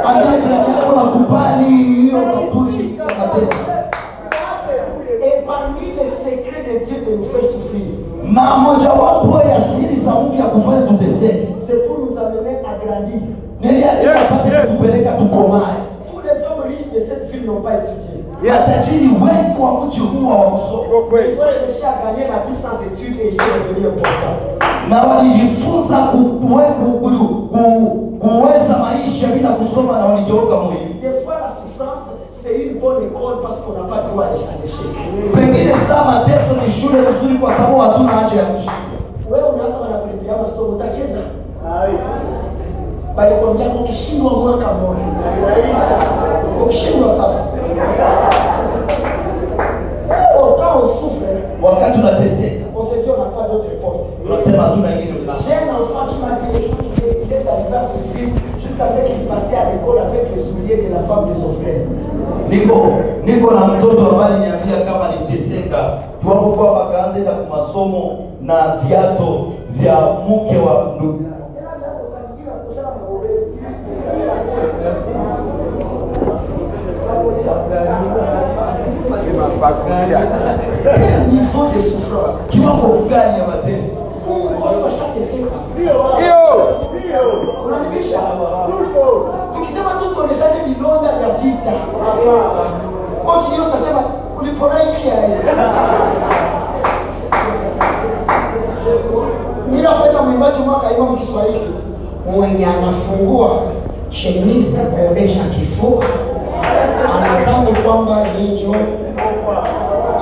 [0.05, 3.57] Ambia jirani yako nakubali hiyo kaburi ya mateso.
[5.21, 7.87] Et parmi les secrets de Dieu de nous faire souffrir,
[8.23, 13.21] na mojawapo ya siri za Mungu ya kufanya tuteseke c'est pour nous amener à grandir.
[13.61, 14.61] niliapate yes.
[14.71, 15.61] kutupeleka tukomae.
[16.11, 18.23] Tous les hommes riches de cette ville n'ont pas étudié.
[18.43, 22.77] Matajiri wengi wa mji huu hawakusoma Iko Ils ont cherché à gagner la vie sans
[22.83, 24.54] études et ils sont devenus importants.
[24.89, 26.17] Na walijifunza ku-
[26.47, 30.93] kuwe- ku- ku- ku- kuweza maisha bila kusoma na waligeuka muhimu.
[31.01, 34.89] Des fois, la souffrance, c'est une bonne école parce qu'on n'a pas droit à l'échec.
[35.33, 38.97] Pengine saa mateso ni shule nzuri kwa sababu hatuna haja ya kushinda.
[39.31, 41.21] Wewe unaaka wanakulipia masomo utacheza?
[43.15, 45.05] Balikwambia ukishindwa mwaka mmoja.
[46.65, 47.43] Ukishindwa sasa.
[50.39, 51.25] Oh, quand on souffre,
[51.61, 52.65] Wakati unateseka
[54.55, 54.61] porte.
[54.61, 55.41] unasema hatuna ingine mlango.
[55.45, 58.27] J'ai un enfant qui m'a dit le jour qu'il est- il est arrivé à souffrir
[58.63, 61.81] jusqu'à ce qu'il partait à l'école avec les souliers de la femme de son frère.
[62.49, 62.77] Niko
[63.25, 65.81] niko na mtoto ambaye aliniambia kama niteseka
[66.21, 68.55] tuwapo kwamba akaanza enda kwa masomo na
[68.87, 69.29] viato
[69.71, 69.95] vya
[70.29, 71.19] mke wa ndugu
[81.31, 82.43] Niveau de souffrance.
[82.49, 84.04] kiwango gani ya mateso?
[85.77, 86.01] Hiyo.
[87.65, 88.19] Unanibisha?
[89.53, 91.71] Tukisema tu tuoneshane vidonda vya vita.
[93.25, 94.03] Kwa kingine utasema
[94.41, 95.29] uliponaikia ya
[99.69, 101.73] Mimi napenda mwimbaji mwaka ima mkiswahili
[102.35, 103.49] mwenye anafungua
[104.09, 106.03] shemizi kuonesha kifua
[107.15, 108.75] anazani kwamba hicho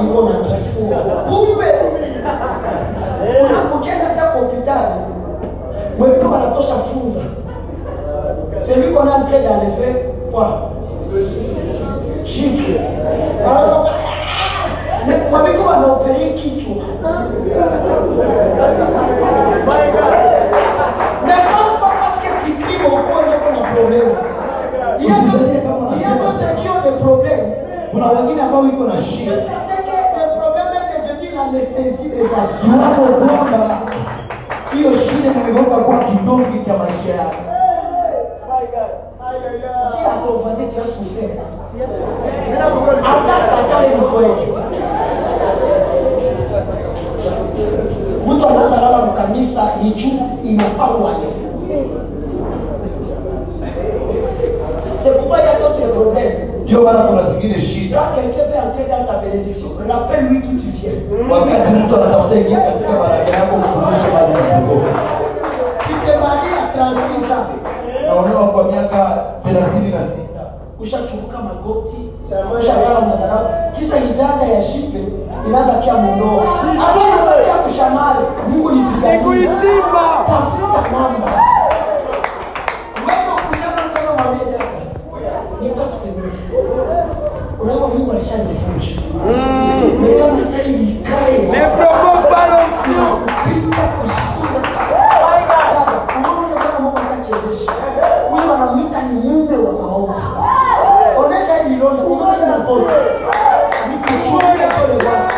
[0.03, 0.97] iko na kifua,
[1.29, 1.65] kumbe
[3.75, 4.95] ukienda hata hospitali
[5.99, 7.19] mwevito wanatosha funza
[8.59, 10.71] Celui qu'on est en train d'enlever, quoi
[12.25, 12.61] Chic.
[13.45, 13.89] Alors,
[15.05, 16.83] mais mwambie kama anaopere kichwa.
[21.25, 24.11] Mais pense pas parce que tu cries mon ndio kuna problème.
[24.99, 27.53] Il y a d'autres qui ont des problèmes.
[27.91, 28.93] kuna wengine ambao iko na
[31.59, 33.81] iwapo kwamba
[34.73, 37.35] hiyo shida imegeuka kuwa kidonge cha maisha yako.
[48.27, 51.33] Mtu anaweza lala mkanisa ni juu inapangwa leo.
[55.03, 56.42] C'est pourquoi il y a d'autres problèmes.
[56.73, 57.97] Ndio maana kuna zingine shida.
[57.99, 60.99] Quand quelqu'un veut entrer dans ta bénédiction, rappelle-lui d'où tu viens.
[61.31, 64.73] wakati mtu anatafuta ingia katika baraka yako mkumbushe mali yako
[65.83, 67.47] Tu te maries à 36 ans.
[68.07, 68.99] naolewa kwa miaka
[69.43, 70.43] thelathini na sita.
[70.79, 71.97] Ushachubuka magoti.
[72.59, 73.49] Ushavaa mazarabu
[73.79, 74.99] kisha idada ya shipe
[75.47, 76.43] inaanza kia mondoa
[76.77, 78.19] hapana kushamari
[78.49, 80.05] mungu Nikuichimba.
[80.27, 81.31] tafuta namba
[88.13, 89.01] unajua mungu alishanifunja
[90.01, 93.17] ni kama sasa hivi nikae Ne provoque pas l'onction.
[93.17, 95.57] kupita kushinda dada
[96.17, 97.71] unaona kama mungu atachezesha
[98.29, 100.13] huyu wanamuita ni mume wa maombi
[101.17, 102.93] onesha hii milonda unaona na voice
[103.89, 105.29] ni kuchunga pole bwana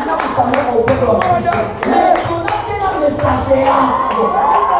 [0.00, 4.22] ninakusamea kwa upendo wa Kristo na nikiona tena message yako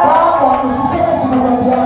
[0.04, 1.76] baba usiseme simekwambia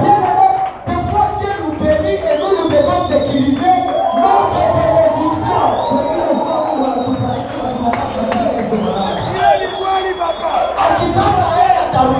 [0.00, 0.48] bien aimé
[0.86, 3.77] des fois Dieu nous bénit et nous nous devons sécuriser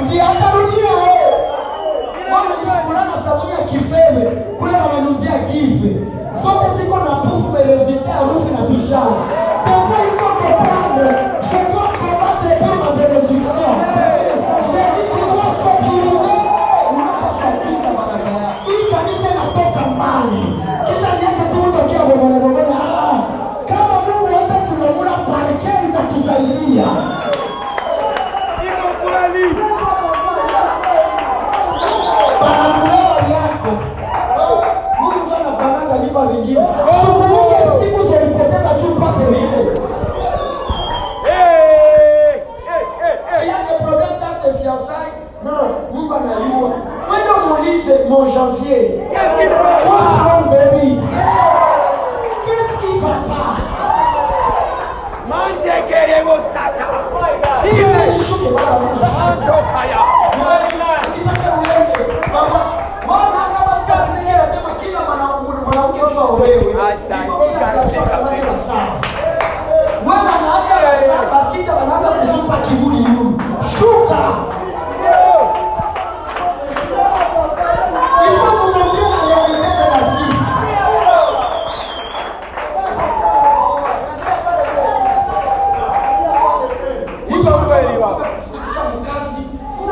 [0.08, 1.26] atarudia atarudia yeye
[2.32, 5.96] wana isikulana sabuni ya kifeme kule wananuzia kife?
[6.42, 9.22] Zote ziko na pufu merezite harufu na bishara
[48.38, 50.98] muulize mon janvier Qu'est-ce qu'il fait what's wrong baby
[52.44, 53.56] qu'est-ce qui va pas
[55.28, 56.86] Mande kerego sata.
[57.62, 60.00] Kile Ile nishuke baba mimi manto kaya.
[61.08, 61.98] Ukitaka uende
[62.32, 62.60] baba
[63.04, 67.88] mbona kama stari zingine nasema kila mwana- mwanamke jua wewe Acha, Hizo kila kika, saa
[67.88, 68.56] kika, kama kika.
[68.66, 68.88] saa
[70.06, 73.40] wewe anaacha masaa basita wanaanza kuzupa kiburi yulu
[73.78, 74.18] shuka
[78.20, 80.34] il faut vous montrer la réalité de la vie
[87.28, 88.24] Iko kweli baba.
[88.44, 89.42] Fikisha mkazi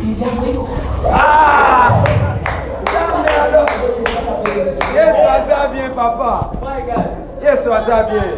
[0.00, 0.68] bibi yako iko.
[1.14, 1.90] Ah.
[4.94, 6.50] Yesu aza bien papa?
[7.42, 8.32] Yesu aza bien.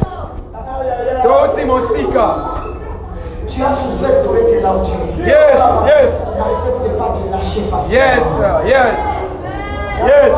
[1.22, 2.55] Toti mosika.
[3.57, 5.28] Tu as souffert pour être là où tu es.
[5.28, 6.30] Yes, yes.
[6.36, 8.04] N'accepte pas de lâcher facilement.
[8.04, 8.54] Yes, sir.
[8.66, 9.00] yes.
[10.04, 10.34] Yes.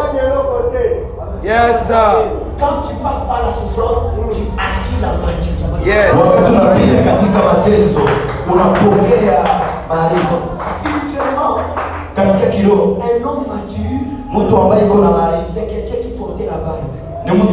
[1.43, 2.15] Yes, sir.
[2.61, 5.67] Quand tu passes par la souffrance, tu acquis la maturité.
[5.85, 6.15] Yes.
[10.55, 11.59] Spirituellement,
[12.17, 14.07] un homme mature,
[15.43, 16.59] c'est quelqu'un qui portait la
[17.33, 17.49] ndevu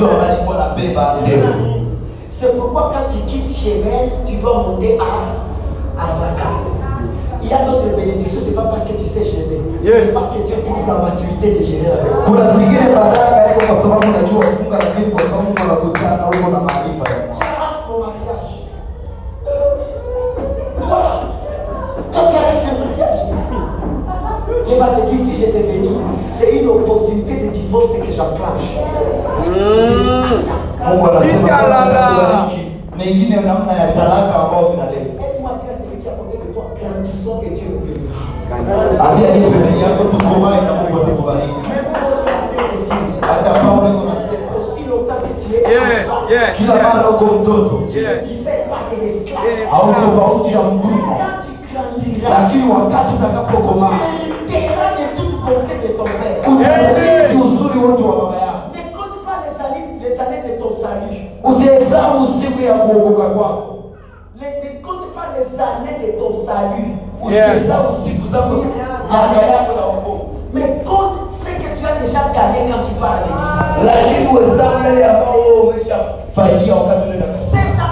[2.29, 5.54] C'est pourquoi quand tu quittes Chevel, tu dois monter à
[5.97, 6.49] Azaka.
[7.41, 9.61] Il y a d'autres bénédictions, c'est pas parce que tu sais gérer.
[9.83, 10.07] Yes.
[10.07, 12.03] C'est parce que tu éprouves la maturité de gérer la.
[24.65, 25.89] Dieu va te dire si je t'ai béni,
[26.31, 28.79] c'est une opportunité de divorce que j'enclenche.
[30.89, 31.91] mungu anasema Jikalala.
[31.93, 36.07] kama nimekubariki, na ingine namna ya talaka ambao vinaleta Aide-moi à dire à celui qui
[36.07, 37.85] est à côté de toi, grandissons et Dieu nous
[39.09, 41.53] ambia ni pembeni yako tukomae na Mungu atakubariki
[43.21, 47.81] hata Paulo iko nasema aussi longtemps que tu es Yes, yes, kila mara uko mtoto
[47.95, 49.69] ne Yes.
[49.73, 50.61] au tofauti ya
[52.29, 53.89] lakini wakati utakapokomaa
[57.43, 61.21] uzuri wote wa baba yako compte pas les années, les années de ton salut.
[61.43, 63.71] usihesabu siku ya kuokoka kwako
[64.41, 66.97] Ne, ne compte pas les années de ton salut.
[70.53, 73.85] Mais compte ce que tu as déjà gagné quand tu pars à l'église.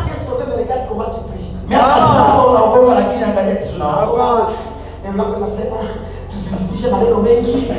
[0.03, 1.51] tu es sauvé, mais regarde comment tu pries.
[6.30, 7.71] tusizidishe maneno mengi.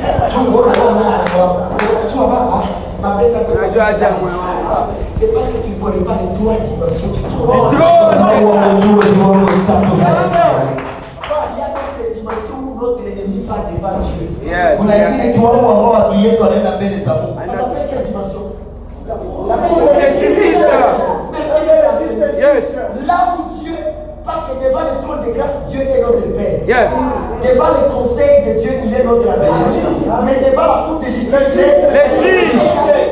[3.01, 4.45] Mapenzi yako wangu.
[5.19, 7.49] C'est parce que tu ne connais pas les trois dimensions du trône.
[7.55, 8.09] Les trois
[9.45, 10.45] vitatu vya Yesu.
[11.51, 12.79] Il y a donc des dimensions où
[13.47, 14.27] va devant Dieu.
[14.51, 15.35] Yes, kuna ingine yes.
[15.35, 18.41] kiwango ambao adui yetu anaenda mbele za Mungu Ça s'appelle quelle dimension
[19.07, 20.95] Okay, sisters.
[21.31, 22.39] Merci de merci.
[22.39, 22.75] Yes.
[23.05, 23.75] Là où Dieu,
[24.25, 26.65] parce que devant le trône de grâce, Dieu est notre Père.
[26.67, 26.91] Yes.
[27.43, 29.53] Devant le conseil de Dieu, il est notre Père.
[30.25, 32.61] Mais devant la cour de justice, il est juges.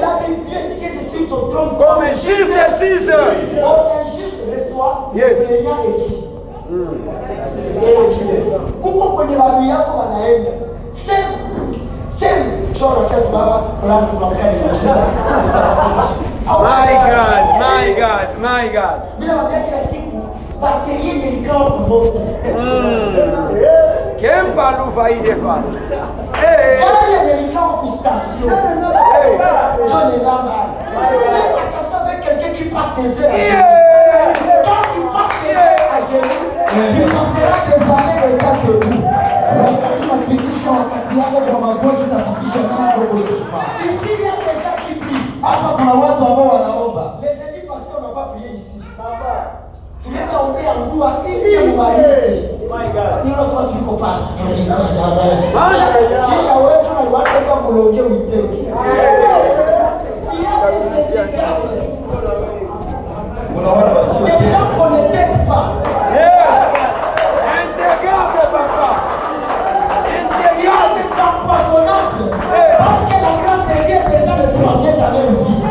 [0.01, 1.69] Là que Dieu siège sur son trône.
[1.77, 3.61] Comme un juge des.
[3.63, 5.49] Or, un juge reçoit Yes.
[5.49, 5.63] le et qui?
[5.63, 6.32] l'accusé.
[8.82, 10.51] Kuko kwenye baadhi yako wanaenda.
[10.91, 11.28] Sema.
[12.09, 12.45] Sema.
[12.80, 14.57] Chora kia baba, fulani tunamkani
[16.45, 18.99] My God, my God, my God.
[19.19, 20.17] Mimi nawaambia kila siku
[20.61, 22.13] batterie imeikawa kumoto.
[24.19, 25.78] Quem parle va y dépasse.
[26.34, 28.49] Hey, Gari imeikawa ku station.
[28.49, 29.38] hey.
[29.88, 30.67] John est là bas.
[31.09, 33.47] Fais attention avec quelqu'un qui passe des heures à genoux.
[33.47, 34.34] Yeah.
[34.63, 39.03] Quand tu passes des heures à genoux, tu passeras des années étant debout.
[43.86, 45.28] Ici, il y a des gens qui prient.
[45.43, 48.82] wanaomba Les jeudis passés, on n'a pas prié ici.
[50.43, 50.97] ombea tu
[56.30, 58.63] kisha wetu naliwateka mulonge uiteke
[63.53, 65.82] kuna watu wasio Les gens qu'on ne pas.
[75.04, 75.62] Le troisième dans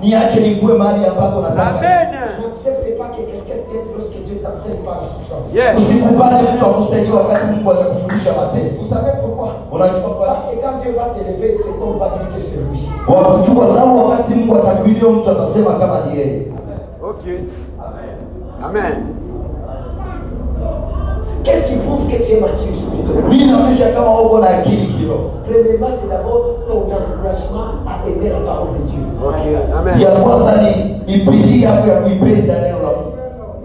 [0.00, 2.08] niache nikuwe mahali ambapo nataka Amen.
[2.42, 5.54] N'accepte pas que quelqu'un t'aide lorsque Dieu t'enseigne par la souffrance.
[5.54, 5.78] Yes.
[5.78, 9.48] usikubali mtu akusaidia wakati Mungu atakufundisha mateso Vous savez pourquoi?
[9.72, 11.50] Unajua kwa Parce que quand Dieu va t'élever,
[12.00, 12.80] va dire que c'est lui.
[13.08, 16.46] Wamechukua sababu wakati Mungu atakuilia mtu atasema kama ni yeye.
[17.02, 17.24] Ok.
[18.64, 19.17] Amen.
[21.48, 23.30] Qu'est-ce qui prouve que tu es mature spirituellement.
[25.48, 29.00] Premièrement, c'est d'abord ton encouragement à aimer la parole de Dieu.
[29.74, 29.94] Amen.
[29.96, 30.28] Mungu.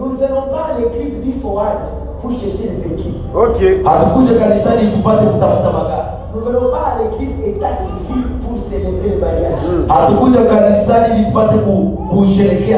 [0.00, 1.62] Nous ne venons pas à l'église before
[2.22, 3.20] pour chercher le véhicule.
[3.34, 3.60] Ok.
[3.84, 6.08] Hatukuja kanisani tupate kutafuta magari.
[6.34, 9.60] Nous ne venons pas à l'église état civil pour célébrer le mariage.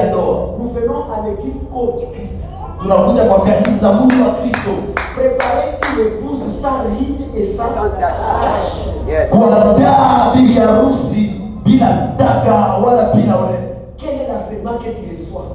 [0.09, 0.55] Ndoa.
[0.59, 2.41] Nous venons à l'église corps du Christ.
[2.83, 4.71] Tunakuja kwa kanisa mwili wa Kristo
[5.17, 8.85] Préparer une épouse sans ride et sans, Sans tache.
[9.09, 9.31] Yes.
[9.31, 11.87] kuandaa bibi harusi bila
[12.19, 13.59] taka wala bila ule.
[13.97, 15.47] Quel est l'enseignement que tu reçois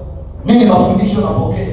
[0.45, 1.65] nini mafundisho napokea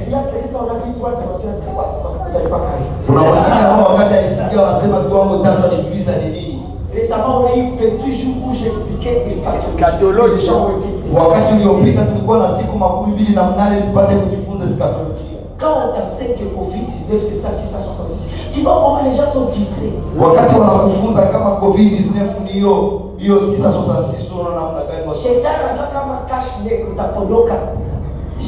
[3.05, 6.59] kuna wengine ambao wakati alisikia wanasema viwango tatu alijiuliza ni nini
[6.95, 9.77] Récemment, on a eu 28 jours où j'expliquais eschatologie.
[9.77, 10.41] Eschatologie.
[10.41, 14.65] Les gens ont été wakati uliopita tulikuwa na siku makumi mbili na mnane tupate kujifunza
[14.67, 15.28] skatolojia
[15.59, 19.93] Quand on t'enseigne que Covid-19, c'est ça, 666, tu vois comment les gens sont distraits.
[20.19, 26.17] wakati wanakufunza kama covid-19 ni hiyo hiyo 666 unaona namna gani wasi- Shetani anajua kama
[26.29, 27.53] cash leg utaponyoka.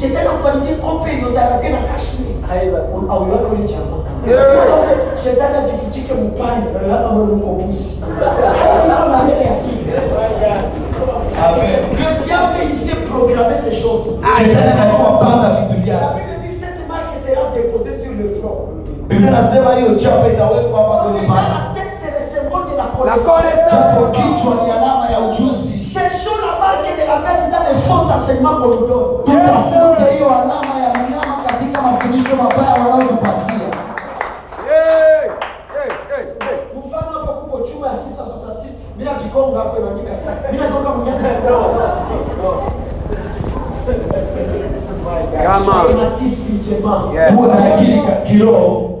[0.00, 1.12] Shetani akufanyizia kope
[1.68, 2.06] na cash
[3.68, 3.96] chama.
[5.24, 6.12] Shetani ajifichike
[8.76, 9.54] na kama maneno ya.
[12.00, 14.06] Le diable il sait programmer ces choses.
[15.68, 16.22] vitu vyake
[19.12, 24.10] biblia nasema hiyo chapa itawekwa hapa kwenye Déjà la connaissance.
[24.12, 28.56] kichwa ni alama ya ujuzi Cherchons la marque de la bête dans les faux enseignements
[28.60, 29.24] qu'on nous donne.
[29.24, 33.68] tutafute hiyo alama ya mnyama katika mafundisho mabaya wanayotupatia
[34.68, 35.28] Hey,
[35.74, 36.56] hey, hey, hey.
[36.78, 41.28] mfano hapo kuko chuma ya 666 mimi najikonga hapo inaandika sasa mimi natoka mnyama
[45.42, 45.84] Kama.
[46.16, 47.32] Spirituellement Yeah.
[47.34, 48.91] tuwe na akili kiroho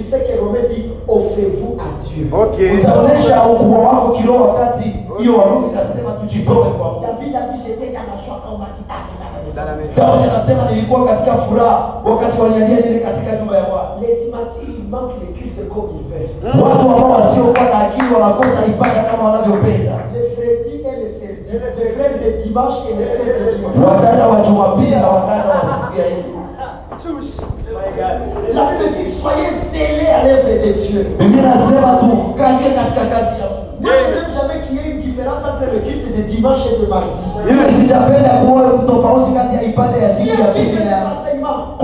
[0.00, 2.28] sur ce que Romain dit offrez-vous à Dieu.
[2.32, 2.58] Ok.
[2.80, 4.84] utaonyesha ukubwa wako kiroho wakati
[5.18, 7.06] hiyo warumi nasema tujitoe kwa Mungu.
[7.06, 8.94] David a dit j'étais dans la joie quand on m'a dit ah
[14.00, 16.28] les immatures ils manquent les cultes comme ils veulent.
[20.14, 21.50] Les Freddy et les Serdi.
[21.78, 25.60] Les frères de dimanche et les sœurs de dimanche Wadada wa Jumapili na wadada wa
[25.60, 26.30] siku ya Idi.
[28.00, 31.06] La Bible dit soyez zélés à l'œuvre de Dieu.
[33.80, 36.76] Moi, je n'aime jamais qu'il y ait une différence entre le culte de dimanche et
[36.80, 37.20] de mardi.
[37.46, 37.56] Na ya
[41.12, 41.76] enseignements.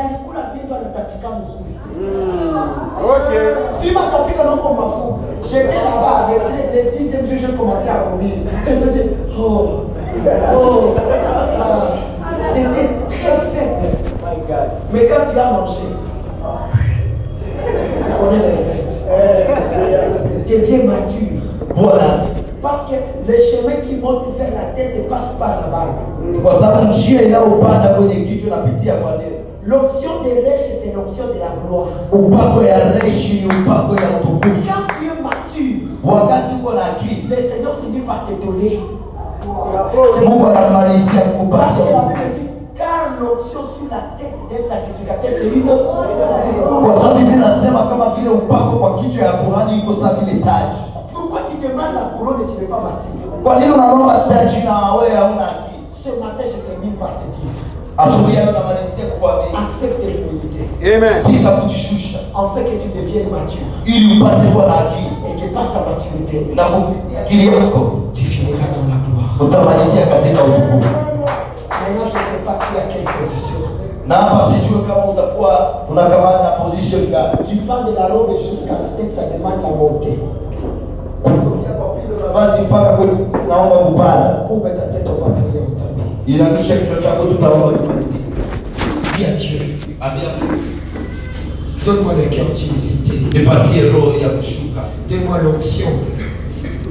[0.00, 1.74] alikula bindo anatapika mzuri.
[3.02, 3.30] Ok.
[3.82, 4.00] Pima.
[5.50, 6.40] J'étais là-bas avec
[6.72, 8.34] les, les dixième jour, j'ai commencé à vomir.
[8.66, 9.86] Je faisais oh,
[10.54, 10.94] oh,
[11.60, 11.88] ah.
[12.54, 13.99] J'étais très faible.
[14.92, 15.80] Mais quand tu as mangé,
[17.44, 19.00] tu connais le reste.
[20.48, 21.40] Deviens mature.
[21.76, 22.24] Bwana,
[22.62, 22.96] Parce que
[23.30, 26.40] le chemin qui monte vers la tête passe par la barbe.
[26.42, 29.36] kwa sababu njia inayopanda kwenye kichwa inapitia kwa neno.
[29.66, 31.88] L'onction des riches, c'est l'onction de la gloire.
[32.12, 34.48] Upako ya reshi ni upako ya utukufu.
[34.48, 38.80] Quand tu es mature, Wakati uko na akili, le Seigneur finit par te donner.
[40.26, 41.84] Mungu anamalizia kukupatia.
[43.20, 45.68] L'onction sur la tête d'un sacrificateur, c'est une
[46.84, 50.80] Kwa sababu Biblia inasema kama vile upako kwa kichwa ya kuhani iko sawa vile taji.
[51.12, 53.20] Pourquoi tu demandes la couronne et tu n'es pas akili?
[55.90, 57.52] Ce matin, je termine par te dire,
[59.58, 60.60] accepte l'humilité,
[60.96, 61.22] Amen.
[61.60, 63.66] kujishusha afin que tu deviennes mature.
[63.86, 66.36] Et que par ta maturité,
[68.14, 69.32] tu finiras dans la gloire.
[74.10, 77.36] Na hapa sijui kama utakuwa unakamata position gani.
[77.48, 80.18] Tu vas de la robe jusqu'à la tête, ça demande la montée.
[82.34, 83.12] Vazi mpaka kwenye
[83.48, 84.44] naomba kupanda.
[84.48, 85.10] Couvre ta tête.
[86.26, 87.78] Inamisha kichwa chako tutaomba
[89.16, 89.58] Dieu,
[91.86, 93.38] donne-moi le cœur d'humilité.
[93.38, 94.80] nipatie roho ya kushuka.
[95.08, 95.88] Donne-moi l'onction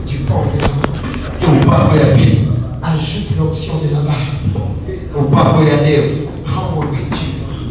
[0.07, 1.61] du pont de la main.
[1.61, 2.47] Upako ya pili,
[2.81, 5.27] Ajoute l'onction de la barbe.
[5.27, 6.28] upako ya ndevu.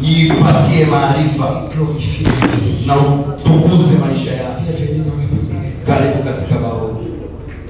[0.09, 0.65] Rends-moi mature.
[0.65, 2.85] Nipatie maarifa Glorifie la vie.
[2.87, 4.61] na utukuze maisha yako.
[4.61, 5.85] Bienvenue dans la prière.
[5.85, 7.05] Karibu katika maombi.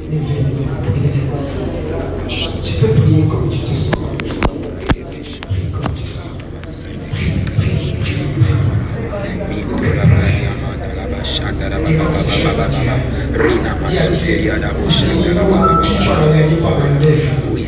[0.09, 1.19] Bienvenue dans la prière.
[2.63, 2.93] Tu peux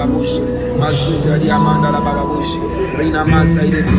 [0.09, 0.41] babushi.
[0.81, 2.59] Masuta liamanda la babushi.
[2.99, 3.99] Rina masa ile ni.